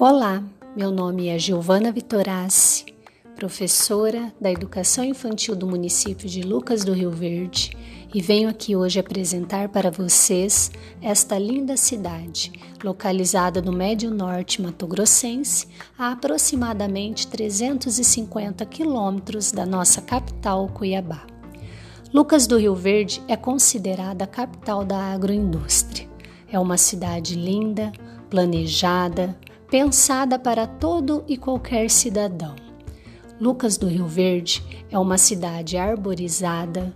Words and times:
Olá, 0.00 0.44
meu 0.76 0.92
nome 0.92 1.26
é 1.26 1.36
Giovana 1.40 1.90
Vitorassi, 1.90 2.86
professora 3.34 4.32
da 4.40 4.48
Educação 4.48 5.02
Infantil 5.04 5.56
do 5.56 5.66
município 5.66 6.28
de 6.28 6.40
Lucas 6.40 6.84
do 6.84 6.92
Rio 6.92 7.10
Verde 7.10 7.76
e 8.14 8.22
venho 8.22 8.48
aqui 8.48 8.76
hoje 8.76 9.00
apresentar 9.00 9.70
para 9.70 9.90
vocês 9.90 10.70
esta 11.02 11.36
linda 11.36 11.76
cidade, 11.76 12.52
localizada 12.84 13.60
no 13.60 13.72
Médio 13.72 14.08
Norte 14.08 14.62
Mato-Grossense, 14.62 15.66
a 15.98 16.12
aproximadamente 16.12 17.26
350 17.26 18.64
quilômetros 18.66 19.50
da 19.50 19.66
nossa 19.66 20.00
capital, 20.00 20.68
Cuiabá. 20.68 21.26
Lucas 22.14 22.46
do 22.46 22.56
Rio 22.56 22.76
Verde 22.76 23.20
é 23.26 23.36
considerada 23.36 24.22
a 24.22 24.28
capital 24.28 24.84
da 24.84 25.12
agroindústria. 25.12 26.08
É 26.48 26.56
uma 26.56 26.78
cidade 26.78 27.34
linda, 27.34 27.90
planejada, 28.30 29.36
pensada 29.70 30.38
para 30.38 30.66
todo 30.66 31.24
e 31.28 31.36
qualquer 31.36 31.90
cidadão. 31.90 32.56
Lucas 33.40 33.76
do 33.76 33.86
Rio 33.86 34.06
Verde 34.06 34.62
é 34.90 34.98
uma 34.98 35.18
cidade 35.18 35.76
arborizada. 35.76 36.92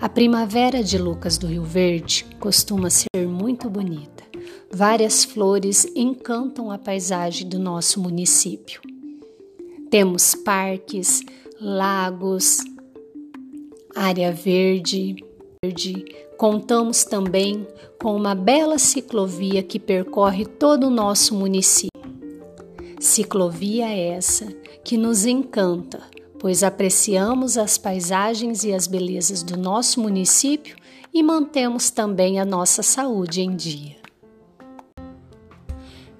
A 0.00 0.08
primavera 0.08 0.82
de 0.82 0.98
Lucas 0.98 1.38
do 1.38 1.46
Rio 1.46 1.64
Verde 1.64 2.26
costuma 2.38 2.90
ser 2.90 3.26
muito 3.26 3.70
bonita. 3.70 4.22
Várias 4.70 5.24
flores 5.24 5.86
encantam 5.94 6.70
a 6.70 6.78
paisagem 6.78 7.48
do 7.48 7.58
nosso 7.58 8.00
município. 8.00 8.80
Temos 9.90 10.34
parques, 10.34 11.22
lagos, 11.60 12.58
área 13.94 14.32
verde, 14.32 15.16
verde 15.64 16.04
Contamos 16.36 17.04
também 17.04 17.66
com 18.00 18.14
uma 18.14 18.34
bela 18.34 18.78
ciclovia 18.78 19.62
que 19.62 19.78
percorre 19.78 20.44
todo 20.44 20.88
o 20.88 20.90
nosso 20.90 21.34
município. 21.34 21.90
Ciclovia 22.98 23.88
essa 23.88 24.46
que 24.82 24.96
nos 24.96 25.26
encanta, 25.26 26.02
pois 26.38 26.62
apreciamos 26.62 27.56
as 27.56 27.78
paisagens 27.78 28.64
e 28.64 28.72
as 28.72 28.86
belezas 28.86 29.42
do 29.42 29.56
nosso 29.56 30.00
município 30.00 30.76
e 31.12 31.22
mantemos 31.22 31.90
também 31.90 32.40
a 32.40 32.44
nossa 32.44 32.82
saúde 32.82 33.40
em 33.40 33.54
dia. 33.54 33.96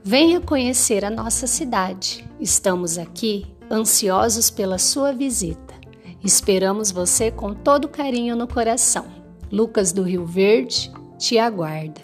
Venha 0.03 0.41
conhecer 0.41 1.05
a 1.05 1.11
nossa 1.11 1.47
cidade. 1.47 2.29
Estamos 2.39 2.99
aqui 2.99 3.47
ansiosos 3.71 4.51
pela 4.51 4.79
sua 4.79 5.13
visita. 5.13 5.75
Esperamos 6.23 6.93
você 6.93 7.31
com 7.31 7.55
todo 7.55 7.89
carinho 7.89 8.37
no 8.37 8.47
coração. 8.47 9.24
Lucas 9.55 9.93
do 9.93 10.03
Rio 10.03 10.27
Verde 10.27 10.91
te 11.17 11.39
aguarda. 11.39 12.01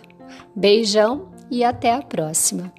Beijão 0.55 1.31
e 1.51 1.65
até 1.65 1.93
a 1.93 2.01
próxima! 2.01 2.73